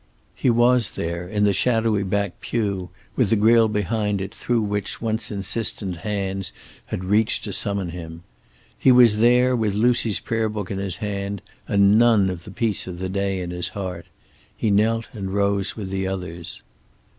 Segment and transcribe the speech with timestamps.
[0.33, 4.99] He was there, in the shadowy back pew, with the grill behind it through which
[4.99, 6.51] once insistent hands
[6.87, 8.23] had reached to summon him.
[8.79, 12.87] He was there, with Lucy's prayer book in his hand, and none of the peace
[12.87, 14.07] of the day in his heart.
[14.57, 16.63] He knelt and rose with the others.